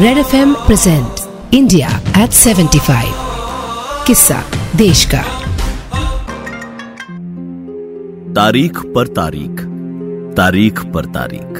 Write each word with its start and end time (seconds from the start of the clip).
Red 0.00 0.18
F 0.18 0.34
M 0.36 0.52
present 0.56 1.54
India 1.54 1.88
at 2.18 2.30
75 2.32 3.08
किस्सा 4.06 4.42
देश 4.76 5.04
का 5.14 5.22
तारीख 8.34 8.78
पर 8.94 9.08
तारीख 9.08 9.60
तारीख 10.36 10.84
पर 10.94 11.04
तारीख। 11.14 11.58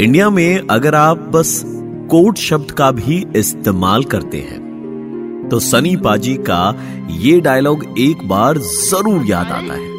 इंडिया 0.00 0.30
में 0.30 0.66
अगर 0.70 0.94
आप 0.94 1.18
बस 1.34 1.62
कोर्ट 2.10 2.38
शब्द 2.38 2.70
का 2.70 2.90
भी 2.92 3.24
इस्तेमाल 3.36 4.04
करते 4.14 4.38
हैं 4.50 5.48
तो 5.48 5.58
सनी 5.62 5.96
पाजी 5.96 6.34
का 6.48 6.74
ये 7.18 7.40
डायलॉग 7.40 7.84
एक 7.98 8.28
बार 8.28 8.58
ज़रूर 8.70 9.26
याद 9.26 9.50
आता 9.50 9.74
है। 9.74 9.94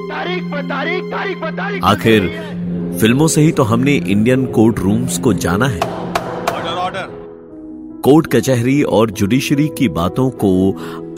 आखिर 1.85 2.27
फ़िल्मों 2.99 3.27
से 3.27 3.41
ही 3.41 3.51
तो 3.51 3.63
हमने 3.63 3.95
इंडियन 3.95 4.45
कोर्ट 4.51 4.79
रूम्स 4.79 5.17
को 5.17 5.33
जाना 5.45 5.67
है। 5.67 5.79
कोर्ट 8.07 8.27
कचहरी 8.27 8.81
और 8.87 9.11
जुडिशरी 9.11 9.67
की 9.67 9.87
बातों 9.89 10.29
को 10.43 10.49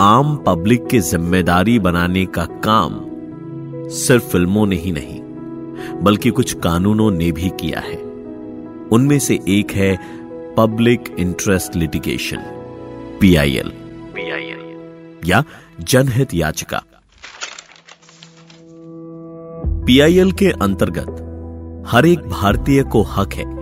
आम 0.01 0.35
पब्लिक 0.37 0.85
की 0.87 0.99
ज़िम्मेदारी 0.99 1.77
बनाने 1.79 2.25
का 2.27 2.45
काम 2.63 2.93
सिर्फ़ 3.95 4.23
फ़िल्मों 4.23 4.65
ने 4.67 4.75
ही 4.75 4.91
नहीं, 4.91 5.19
बल्कि 6.03 6.29
कुछ 6.29 6.53
कानूनों 6.53 7.09
ने 7.11 7.31
भी 7.31 7.49
किया 7.59 7.79
है। 7.79 7.97
उनमें 8.89 9.17
से 9.19 9.39
एक 9.47 9.71
है 9.71 9.95
public 10.57 11.13
interest 11.19 11.75
litigation 11.75 12.41
PIL 13.21 13.69
PIL 14.15 15.29
या 15.29 15.43
जनहित 15.81 16.33
याचिका। 16.33 16.81
पीआईएल 19.85 20.31
के 20.31 20.51
अंतर्गत 20.61 21.25
हर 21.87 22.05
एक 22.05 22.27
भारतीय 22.29 22.83
को 22.83 23.03
हक 23.11 23.33
है। 23.33 23.58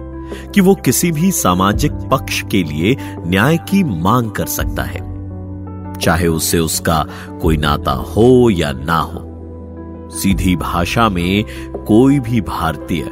कि 0.56 0.62
वो 0.62 0.76
किसी 0.76 1.12
भी 1.12 1.32
सामाजिक 1.32 1.92
पक्ष 1.92 2.42
के 2.42 2.64
लिए 2.64 2.98
न्याय 3.18 3.58
की 3.58 3.84
मांग 3.84 4.32
कर 4.32 4.46
सकता 4.46 4.84
है। 4.84 5.08
चाहे 5.96 6.28
उससे 6.28 6.60
उसका 6.60 7.06
कोई 7.42 7.58
नाता 7.58 7.92
हो 7.92 8.50
या 8.50 8.72
ना 8.72 8.98
हो। 8.98 9.24
सीधी 10.12 10.56
भाषा 10.56 11.10
में 11.10 11.46
कोई 11.88 12.20
भी 12.20 12.42
भारतीय 12.42 13.04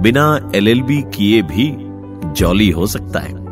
बिना 0.00 0.50
एलएलबी 0.54 1.02
किए 1.02 1.42
भी 1.42 1.76
जॉली 2.32 2.70
हो 2.70 2.86
सकता 2.86 3.18
है। 3.18 3.44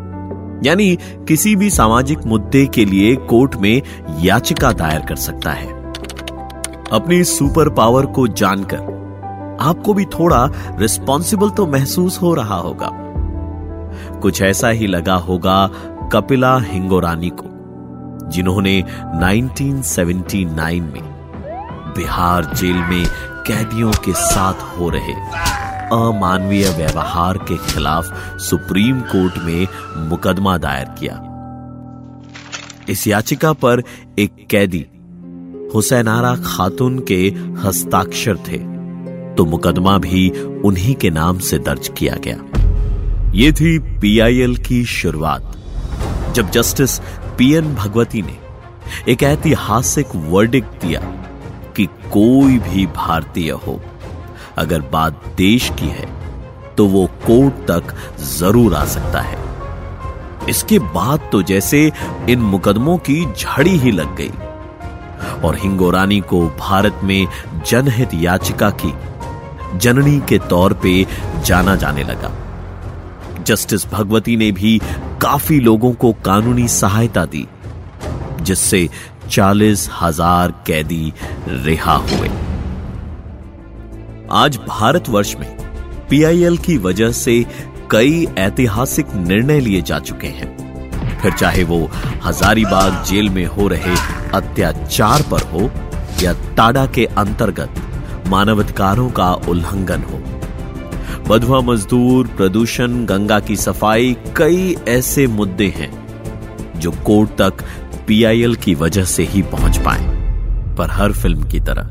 यानी 0.65 0.99
किसी 1.29 1.57
भी 1.57 1.71
सामाजिक 1.71 2.19
मुद्दे 2.27 2.67
के 2.67 2.85
लिए 2.85 3.17
कोर्ट 3.17 3.57
में 3.57 3.83
याचिका 4.21 4.73
दायर 4.73 5.01
कर 5.01 5.17
सकता 5.17 5.51
है। 5.51 5.67
अपनी 6.93 7.25
सुपर 7.25 7.69
पावर 7.69 8.07
को 8.07 8.29
जानकर 8.29 8.93
आपको 9.61 9.95
भी 9.95 10.05
थोड़ा 10.05 10.49
रिस्पॉन्सिबल 10.79 11.51
तो 11.51 11.67
महसूस 11.67 12.23
हो 12.23 12.35
रहा 12.35 12.57
होगा। 12.57 13.02
कुछ 14.23 14.43
ऐसा 14.43 14.69
ही 14.69 14.87
लगा 14.87 15.15
होगा 15.21 15.67
कपिला 16.13 16.57
हिंगोरानी 16.61 17.31
को, 17.35 17.49
जिन्होंने 18.29 18.81
1979 18.83 20.81
में 20.83 21.03
बिहार 21.97 22.45
जेल 22.55 22.77
में 22.77 23.05
कैदियों 23.47 23.93
के 24.05 24.13
साथ 24.13 24.79
हो 24.79 24.89
रहे 24.89 25.15
अमानवीय 25.93 26.69
व्यवहार 26.69 27.39
के 27.49 27.57
खिलाफ 27.67 28.39
सुप्रीम 28.41 29.01
कोर्ट 29.07 29.39
में 29.39 30.09
मुकदमा 30.09 30.57
दायर 30.59 30.89
किया। 30.99 31.21
इस 32.89 33.07
याचिका 33.07 33.53
पर 33.55 33.83
एक 34.19 34.47
कैदी 34.51 34.87
हुसैनारा 35.75 36.35
खातून 36.37 36.99
के 37.11 37.21
हस्ताक्षर 37.59 38.37
थे 38.49 38.59
तो 39.35 39.45
मुकदमा 39.45 39.97
भी 39.99 40.29
उन्हीं 40.65 40.95
के 40.95 41.11
नाम 41.11 41.39
से 41.39 41.59
दर्ज 41.59 41.89
किया 41.99 42.17
गया। 42.25 42.37
ये 43.35 43.51
थी 43.53 43.79
पीआईएल 44.01 44.57
की 44.59 44.85
शुरुआत, 44.85 45.53
जब 46.35 46.51
जस्टिस 46.51 46.99
पीएन 47.39 47.75
भगवती 47.75 48.23
ने 48.23 48.37
एक 49.09 49.23
ऐतिहासिक 49.23 50.15
वर्डिक 50.25 50.65
दिया 50.83 51.01
कि 51.77 51.87
कोई 52.13 52.59
भी 52.59 52.85
भारतीय 52.89 53.51
हो, 53.51 53.81
अगर 54.59 54.81
बात 54.91 55.25
देश 55.37 55.71
की 55.79 55.89
है 55.89 56.07
तो 56.77 56.87
वो 56.89 57.07
कोर्ट 57.25 57.65
तक 57.71 57.95
ज़रूर 58.31 58.75
आ 58.75 58.85
सकता 58.87 59.21
है। 59.21 59.39
इसके 60.49 60.79
बाद 60.79 61.29
तो 61.33 61.43
जैसे 61.45 61.81
इन 62.31 62.41
मुकदमों 62.43 62.99
की 63.01 63.25
झड़ी 63.27 63.77
ही 63.79 63.91
लग 63.91 64.15
गई 64.17 64.31
और 65.45 65.59
हिंगोरानी 65.59 66.21
को 66.29 66.47
भारत 66.61 67.01
में 67.05 67.27
जनहित 67.67 68.15
याचिका 68.15 68.71
की 68.85 68.95
जननी 69.79 70.19
के 70.21 70.39
तौर 70.49 70.73
पे 70.83 71.05
जाना 71.45 71.77
जाने 71.77 72.05
लगा। 72.05 72.39
जस्टिस 73.43 73.87
भगवती 73.87 74.37
ने 74.37 74.51
भी 74.53 74.79
काफ़ी 75.23 75.59
लोगों 75.61 75.93
को 75.95 76.13
कानूनी 76.25 76.69
सहायता 76.69 77.25
दी, 77.27 77.47
जिससे 78.41 78.89
चालीस 79.31 79.89
हज़ार 80.01 80.53
कैदी 80.67 81.13
रिहा 81.49 81.95
हुए। 82.05 82.29
आज 84.33 84.57
भारतवर्ष 84.69 85.35
में 85.37 85.57
पीआईएल 86.11 86.59
की 86.59 86.77
वजह 86.79 87.13
से 87.13 87.45
कई 87.91 88.27
ऐतिहासिक 88.39 89.15
निर्णय 89.17 89.61
लिए 89.61 89.81
जा 89.83 89.99
चुके 89.99 90.27
हैं। 90.29 90.51
फिर 91.21 91.33
चाहे 91.33 91.65
वो 91.65 91.79
हजारीबाग 92.25 93.03
जेल 93.05 93.29
में 93.31 93.45
हो 93.47 93.69
रहे 93.69 93.97
अत्याचार 94.35 95.23
पर 95.31 95.43
हो 95.43 95.71
या 96.23 96.33
टाडा 96.57 96.87
के 96.87 97.05
अंतर्गत 97.19 97.81
मानवाधिकारों 98.29 99.09
का 99.11 99.33
उल्लंघन 99.49 100.03
हो 100.03 100.19
बधवा 101.29 101.61
मजदूर, 101.61 102.27
प्रदूषण, 102.27 103.05
गंगा 103.05 103.41
की 103.41 103.57
सफ़ाई, 103.57 104.17
कई 104.37 104.77
ऐसे 104.89 105.27
मुद्दे 105.27 105.67
हैं 105.67 106.03
जो 106.77 106.91
कोर्ट 106.91 107.31
तक 107.31 107.53
पीआईएल 108.07 108.55
की 108.55 108.75
वजह 108.75 109.05
से 109.05 109.25
ही 109.25 109.43
पहुँच 109.43 109.79
पाए। 109.79 110.23
पर 110.77 110.91
हर 110.91 111.13
फ़िल्म 111.13 111.49
की 111.49 111.61
तरह, 111.61 111.91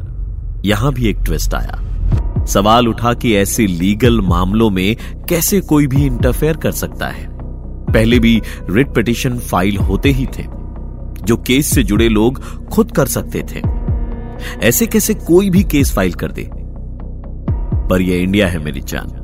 यहाँ 0.65 0.93
भी 0.93 1.07
एक 1.07 1.17
ट्विस्ट 1.25 1.53
आया। 1.53 2.45
सवाल 2.45 2.87
उठा 2.87 3.13
कि 3.13 3.35
ऐसे 3.35 3.67
लीगल 3.67 4.21
मामलों 4.21 4.69
में 4.69 4.95
कैसे 5.29 5.59
कोई 5.61 5.87
भी 5.87 6.05
इंटरफेयर 6.05 6.57
कर 6.57 6.71
सकता 6.71 7.07
है? 7.07 7.27
पहले 7.93 8.19
भी 8.19 8.41
रिट 8.69 8.93
पिटिशन 8.93 9.37
फ़ाइल 9.39 9.77
होते 9.77 10.09
ही 10.09 10.25
थे, 10.25 10.43
जो 11.23 11.37
केस 11.37 11.67
से 11.67 11.83
जुड़े 11.83 12.09
लोग 12.09 12.65
खुद 12.67 12.91
कर 12.91 13.05
सकते 13.05 13.43
थे। 13.51 13.61
ऐसे 14.67 14.87
कैसे 14.87 15.13
कोई 15.13 15.49
भी 15.49 15.63
केस 15.63 15.93
फ़ाइल 15.93 16.13
कर 16.13 16.31
दे? 16.31 16.49
पर 17.89 18.01
यह 18.01 18.21
इंडिया 18.21 18.47
है 18.47 18.59
मेरी 18.59 18.81
जान। 18.81 19.20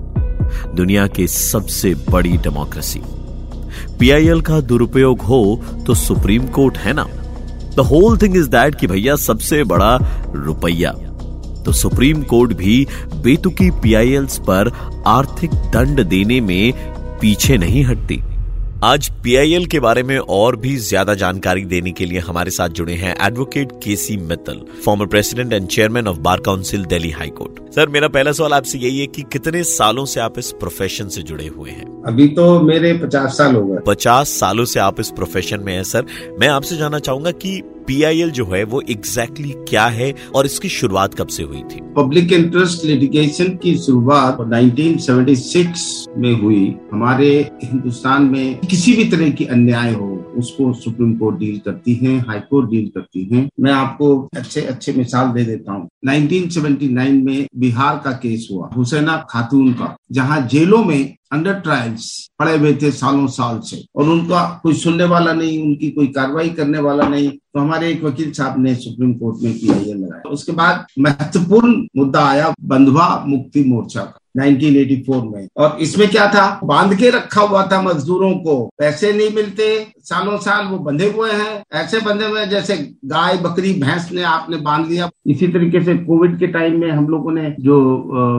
दुनिया 0.76 1.08
की 1.08 1.28
सबसे 1.28 1.94
बड़ी 2.10 2.38
डेमोक्रेसी। 2.38 3.02
पीआईएल 4.00 4.42
का 4.42 4.60
दुरुपयोग 4.62 5.22
हो 5.22 5.62
तो 5.88 5.94
सुप्रीम 5.94 6.48
कोर्ट 6.48 6.78
है 6.78 6.94
ना? 6.94 7.08
The 7.76 7.80
whole 7.80 8.18
thing 8.18 8.38
is 8.38 8.50
that 8.50 8.76
कि 8.76 8.88
भैया 8.88 9.16
सबसे 9.16 9.64
बड़ा 9.64 9.98
रुपया। 10.36 10.92
तो 11.66 11.72
सुप्रीम 11.72 12.22
कोर्ट 12.24 12.54
भी 12.54 12.88
बेतुकी 13.16 13.70
पीआईएल 13.72 14.26
पर 14.26 14.72
आर्थिक 15.08 15.52
दंड 15.52 16.04
देने 16.04 16.42
में 16.42 16.74
पीछे 17.22 17.58
नहीं 17.58 17.84
हटती। 17.86 18.22
आज 18.84 19.10
पीआईएल 19.24 19.66
के 19.66 19.80
बारे 19.80 20.02
में 20.04 20.18
और 20.18 20.56
भी 20.56 20.76
ज़्यादा 20.78 21.14
जानकारी 21.14 21.64
देने 21.66 21.92
के 21.92 22.06
लिए 22.06 22.20
हमारे 22.20 22.52
साथ 22.52 22.70
जुड़े 22.70 22.94
हैं 22.94 23.16
advocate 23.28 23.72
KC 23.84 24.18
Mittal 24.18 24.60
former 24.86 25.06
president 25.06 25.54
and 25.54 25.68
chairman 25.68 26.08
of 26.08 26.18
bar 26.18 26.40
council 26.40 26.86
Delhi 26.86 27.12
high 27.12 27.30
court 27.30 27.74
sir 27.76 27.88
मेरा 27.88 28.08
पहला 28.08 28.32
सवाल 28.32 28.54
आपसे 28.54 28.78
यही 28.78 29.00
है 29.00 29.08
कि 29.08 29.22
कितने 29.22 29.64
सालों 29.64 30.06
से 30.06 30.20
आप 30.20 30.40
इस 30.40 30.52
प्रोफेशन 30.52 31.08
से 31.08 31.22
जुड़े 31.22 31.48
हुए 31.48 31.70
हैं? 31.70 32.04
अभी 32.04 32.28
तो 32.28 32.60
मेरे 32.60 32.94
पचास 32.94 33.38
साल 33.38 33.56
हो 33.56 33.66
गए। 33.66 33.78
पचास 33.88 34.30
सालों 34.30 34.66
से 34.66 34.80
आप 34.80 35.00
इस 35.00 35.10
प्रोफेशन 35.10 35.60
में 35.60 35.74
है 35.74 35.84
सर 35.84 36.06
मैं 36.40 36.48
आपसे 36.48 36.78
जानना 36.78 37.00
चाहूँगा 37.00 37.32
कि 37.32 37.62
पीआईएल 37.88 38.32
जो 38.32 38.46
है, 38.46 38.64
वो 38.64 38.82
एग्जैक्टली 38.82 39.48
exactly 39.48 39.70
क्या 39.70 39.86
है 39.86 40.16
और 40.36 40.46
इसकी 40.46 40.70
शुरुआत 40.70 41.14
कब 41.14 41.28
से 41.28 41.44
हुई 41.44 41.62
थी? 41.62 41.80
पब्लिक 41.98 42.34
इंटरेस्ट 42.34 42.86
लिटिगेशन 42.86 43.48
की 43.64 43.78
शुरुआत 43.78 44.38
1976 44.42 46.06
में 46.18 46.42
हुई। 46.42 46.76
हमारे 46.92 47.52
हिंदुस्तान 47.64 48.24
में 48.24 48.60
किसी 48.60 48.94
भी 48.94 49.06
तरह 49.06 49.30
की 49.30 49.46
अन्याय 49.46 49.94
हो, 49.94 50.34
उसको 50.38 50.74
सुप्रीम 50.74 51.14
कोर्ट 51.14 51.38
डील 51.38 51.62
करती 51.66 51.94
है, 51.94 52.20
हाई 52.20 52.40
कोर्ट 52.40 52.70
डील 52.70 52.88
करती 52.88 53.30
है। 53.34 53.50
मैं 53.60 53.72
आपको 53.72 54.30
अच्छे 54.38 54.62
अच्छे 54.62 54.94
मिसाल 54.94 55.28
दे 55.28 55.44
देता 55.44 55.72
हूँ। 55.72 55.90
1979 56.06 57.24
में 57.24 57.48
बिहार 57.56 58.02
का 58.06 58.12
केस 58.12 58.48
हुआ, 58.52 58.70
हुसैना 58.78 59.26
खातून 59.30 59.74
का, 59.74 59.98
जहाँ 60.12 60.48
जेलों 60.48 60.84
में 60.84 61.18
अंडर 61.32 61.54
ट्रायल्स 61.60 62.06
पड़े 62.40 62.58
हुए 62.58 62.74
थे 62.82 62.92
सालों 62.92 63.28
साल 63.30 63.60
से। 63.60 63.84
और 63.96 64.10
उनका 64.10 64.44
कोई 64.64 64.74
सुनने 64.76 65.04
वाला 65.06 65.34
नहीं, 65.34 65.62
उनकी 65.64 65.90
कोई 65.92 66.08
कार्रवाई 66.10 66.50
करने 66.50 66.80
वाला 66.80 67.08
नहीं 67.08 67.30
तो 67.30 67.60
हमारे 67.60 67.90
एक 67.92 68.04
वकील 68.04 68.32
साहब 68.32 68.60
ने 68.60 68.74
सुप्रीम 68.76 69.14
कोर्ट 69.14 69.44
में 69.44 69.54
पीआईए 69.54 69.94
लगाया। 69.94 70.30
उसके 70.30 70.52
बाद 70.52 70.86
महत्वपूर्ण 71.00 71.76
मुद्दा 71.98 72.26
आया 72.26 72.54
बंधवा 72.64 73.08
मुक्ति 73.28 73.64
मोर्चा 73.64 74.02
का 74.02 74.20
1984 74.38 75.24
में। 75.26 75.48
और 75.58 75.78
इसमें 75.82 76.08
क्या 76.10 76.28
था? 76.28 76.60
बाँध 76.64 76.94
के 76.98 77.10
रखा 77.10 77.42
हुआ 77.42 77.66
था 77.68 77.82
मजदूरों 77.82 78.32
को। 78.40 78.58
पैसे 78.80 79.12
नहीं 79.14 79.30
मिलते, 79.36 79.88
सालों 80.02 80.38
साल 80.38 80.66
वो 80.66 80.78
बंधे 80.80 81.10
हुए 81.12 81.32
हैं। 81.32 81.64
ऐसे 81.74 82.00
बंधे 82.02 82.26
हुए 82.26 82.40
हैं 82.42 82.50
जैसे 82.50 82.78
गाय, 83.06 83.38
बकरी, 83.38 83.74
भैंस 83.82 84.10
ने 84.14 84.24
आपने 84.26 84.58
बाँध 84.60 84.88
लिया। 84.88 85.10
इसी 85.28 85.48
तरीके 85.48 85.84
से 85.84 85.98
कोविड 85.98 86.38
के 86.40 86.48
टाइम 86.48 86.80
में 86.82 86.90
हम 86.92 87.08
लोगों 87.08 87.32
ने 87.32 87.56
जो 87.60 87.80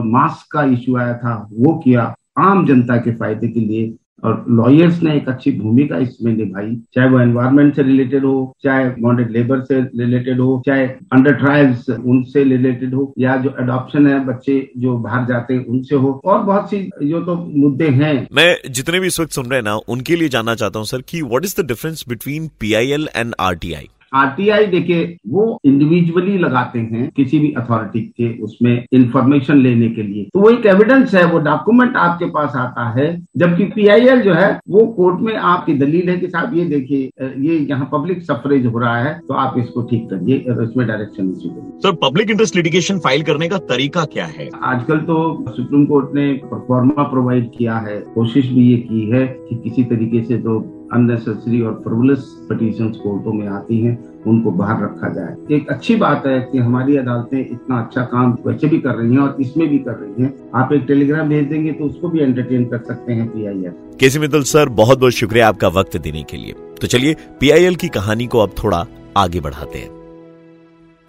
मास्क 0.05 0.51
का 0.51 0.63
इश्यू 0.73 0.97
आया 0.97 1.13
था, 1.15 1.47
वो 1.51 1.73
किया। 1.75 2.13
आम 2.39 2.65
जनता 2.67 2.97
के 2.97 3.11
फ़ायदे 3.11 3.47
के 3.47 3.59
लिए 3.59 3.95
और 4.23 4.45
लॉयर्स 4.49 5.01
ने 5.03 5.15
एक 5.17 5.27
अच्छी 5.29 5.51
भूमिका 5.51 5.97
इसमें 5.97 6.31
निभाई। 6.33 6.75
चाहे 6.95 7.09
वो 7.09 7.19
एनवायरमेंट 7.19 7.75
से 7.75 7.83
रिलेटेड 7.83 8.25
हो, 8.25 8.53
चाहे 8.63 8.89
बॉन्डेड 9.01 9.29
लेबर 9.31 9.59
से 9.59 9.79
रिलेटेड 9.81 10.39
हो, 10.39 10.61
चाहे 10.65 10.87
अंडर 11.13 11.33
ट्रायल्स 11.33 11.89
उनसे 11.89 12.43
रिलेटेड 12.43 12.93
हो, 12.93 13.13
या 13.19 13.37
जो 13.37 13.49
अडॉप्शन 13.49 14.07
है 14.07 14.19
बच्चे 14.25 14.59
जो 14.77 14.97
बाहर 14.97 15.25
जाते 15.25 15.53
हैं 15.53 15.65
उनसे 15.65 15.95
हो, 15.95 16.11
और 16.25 16.43
बहुत 16.43 16.69
सी 16.69 16.81
जो 17.03 17.21
तो 17.21 17.35
मुद्दे 17.35 17.87
हैं। 17.89 18.27
मैं 18.33 18.55
जितने 18.71 18.99
भी 18.99 19.07
इस 19.07 19.19
वक्त 19.19 19.31
सुन 19.31 19.45
रहे 19.45 19.59
हैं 19.59 19.63
ना, 19.63 19.75
उनके 19.75 20.15
लिए 20.15 20.29
जानना 20.29 20.55
चाहता 20.55 20.79
हूँ, 20.79 20.85
सर, 20.85 21.01
की 21.01 21.21
what 21.21 21.45
is 21.45 21.61
the 21.61 21.65
difference 21.67 22.05
between 22.09 22.49
PIL 22.59 23.07
and 23.15 23.33
RTI 23.39 23.89
RTI 24.13 24.65
देखिए 24.67 25.17
वो 25.27 25.59
इंडिविजुअली 25.65 26.37
लगाते 26.37 26.79
हैं 26.81 27.09
किसी 27.15 27.39
भी 27.39 27.51
अथॉरिटी 27.57 28.01
के 28.01 28.31
उसमें 28.43 28.85
इंफॉर्मेशन 28.93 29.57
लेने 29.57 29.89
के 29.89 30.03
लिए। 30.03 30.23
तो 30.33 30.39
वो 30.39 30.49
एक 30.49 30.65
एविडेंस 30.65 31.13
है 31.15 31.25
वो 31.31 31.39
डॉक्यूमेंट 31.39 31.95
आपके 31.97 32.25
पास 32.29 32.55
आता 32.57 32.89
है। 32.91 33.07
जबकि 33.37 33.65
पीआईएल 33.75 34.21
जो 34.21 34.33
है 34.33 34.49
वो 34.69 34.85
कोर्ट 34.93 35.19
में 35.21 35.33
आपकी 35.35 35.73
दलील 35.75 36.09
है 36.09 36.17
कि 36.17 36.27
साहब 36.27 36.57
ये 36.57 36.65
देखिए 36.67 37.27
ये 37.39 37.57
यहाँ 37.59 37.89
पब्लिक 37.91 38.21
सफरेज 38.23 38.65
हो 38.65 38.79
रहा 38.79 38.97
है 38.97 39.13
तो 39.27 39.33
आप 39.35 39.57
इसको 39.59 39.81
ठीक 39.83 40.09
करिए 40.09 40.37
इसमें 40.63 40.85
direction 40.87 41.31
sir 41.79 41.91
public 42.01 42.29
interest 42.29 42.55
litigation 42.55 42.99
file 42.99 43.23
करने 43.23 43.49
का 43.49 43.57
तरीका 43.69 44.03
क्या 44.05 44.25
है? 44.27 44.49
आजकल 44.63 44.97
तो 45.09 45.17
सुप्रीम 45.49 45.85
कोर्ट 45.85 46.15
ने 46.15 46.31
परफॉर्मा 46.45 47.03
प्रोवाइड 47.03 47.49
किया 47.57 47.77
है 47.79 47.99
कोशिश 48.15 48.49
भी 48.49 48.69
ये 48.71 48.77
की 48.79 49.09
है 49.11 49.25
कि 49.27 49.55
किसी 49.63 49.83
तरीके 49.85 50.23
से 50.23 50.37
जो 50.39 50.59
अननेसेसरी 50.93 51.61
और 51.61 51.73
फ्रवलस 51.83 52.23
पटिशन 52.49 52.87
कोर्टों 52.93 53.33
में 53.33 53.47
आती 53.47 53.79
हैं, 53.79 53.97
उनको 54.23 54.51
बाहर 54.51 54.83
रखा 54.83 55.09
जाए। 55.09 55.55
एक 55.55 55.69
अच्छी 55.69 55.95
बात 55.95 56.25
है 56.25 56.39
कि 56.41 56.57
हमारी 56.57 56.97
अदालतें 56.97 57.39
इतना 57.39 57.79
अच्छा 57.79 58.01
काम 58.05 58.37
वैसे 58.47 58.67
भी 58.67 58.79
कर 58.79 58.95
रही 58.95 59.11
हैं 59.11 59.19
और 59.19 59.37
इसमें 59.41 59.67
भी 59.69 59.77
कर 59.79 59.95
रही 59.95 60.23
हैं। 60.23 60.33
आप 60.55 60.73
एक 60.73 60.85
टेलीग्राम 60.87 61.29
भेज 61.29 61.47
देंगे 61.47 61.71
तो 61.71 61.85
उसको 61.85 62.09
भी 62.09 62.19
एंटरटेन 62.19 62.65
कर 62.65 62.83
सकते 62.87 63.13
हैं 63.13 63.27
पीआईएल 63.27 63.71
केसी 63.99 64.19
मित्तल 64.19 64.43
सर 64.43 64.69
बहुत 64.69 64.99
बहुत 64.99 65.13
शुक्रिया 65.13 65.47
आपका 65.47 65.67
वक्त 65.67 65.97
देने 65.97 66.23
के 66.23 66.37
लिए। 66.37 66.53
तो 66.81 66.87
चलिए 66.87 67.15
पीआईएल 67.39 67.75
की 67.75 67.87
कहानी 67.89 68.27
को 68.27 68.39
अब 68.39 68.53
थोड़ा 68.63 68.85
आगे 69.17 69.39
बढ़ाते 69.39 69.79
हैं। 69.79 69.89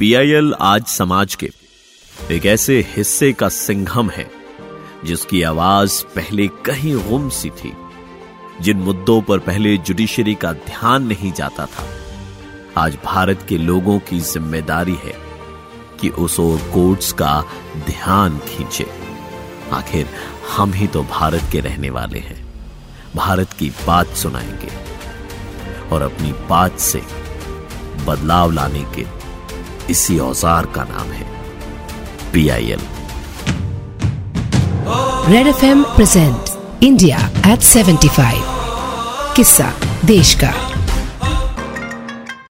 पीआईएल 0.01 0.55
आज 0.61 0.85
समाज 0.89 1.35
के 1.35 1.49
एक 2.31 2.47
ऐसे 2.47 2.79
हिस्से 2.89 3.33
का 3.33 3.49
सिंघम 3.49 4.09
है, 4.09 4.27
जिसकी 5.05 5.43
आवाज़ 5.43 6.03
पहले 6.17 6.47
कहीं 6.67 6.95
गुम 7.09 7.29
सी 7.29 7.51
थी। 7.51 7.73
जिन 8.63 8.77
मुद्दों 8.79 9.21
पर 9.23 9.39
पहले 9.39 9.77
जुडिशरी 9.79 10.35
का 10.35 10.53
ध्यान 10.53 11.07
नहीं 11.07 11.33
जाता 11.33 11.67
था। 11.67 11.85
आज 12.79 12.97
भारत 13.05 13.45
के 13.49 13.59
लोगों 13.59 13.99
की 14.09 14.19
ज़िम्मेदारी 14.23 14.97
है 15.05 15.15
कि 16.01 16.09
उस 16.25 16.39
ओर 16.41 16.59
कोर्ट्स 16.75 17.13
का 17.13 17.41
ध्यान 17.87 18.39
खींचे। 18.49 18.87
आखिर 19.73 20.07
हम 20.57 20.73
ही 20.73 20.87
तो 20.87 21.03
भारत 21.11 21.49
के 21.53 21.61
रहने 21.61 21.91
वाले 21.91 22.19
हैं। 22.19 22.39
भारत 23.17 23.53
की 23.53 23.71
बात 23.87 24.15
सुनाएँगे 24.17 24.71
और 25.93 26.03
अपनी 26.03 26.33
बात 26.49 26.79
से 26.81 27.03
बदलाव 28.07 28.51
लाने 28.51 28.85
के 28.97 29.07
इसी 29.93 30.19
औज़ार 30.19 30.67
का 30.75 30.85
नाम 30.85 31.11
है 31.13 31.27
PIL 32.33 32.81
red 35.33 35.47
F 35.47 35.65
M 35.65 35.83
present 35.97 36.50
India 36.83 37.19
at 37.47 37.61
75 37.61 38.43
किस्सा 39.37 39.73
देश 40.05 40.35
का 40.43 40.53